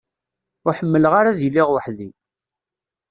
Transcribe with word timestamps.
Ur 0.65 0.73
ḥemmleɣ 0.79 1.13
ara 1.19 1.29
ad 1.31 1.39
iliɣ 1.47 1.67
weḥd-i. 1.71 2.09